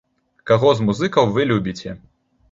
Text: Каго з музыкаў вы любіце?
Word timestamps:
Каго 0.51 0.69
з 0.79 0.85
музыкаў 0.87 1.29
вы 1.35 1.45
любіце? 1.51 1.93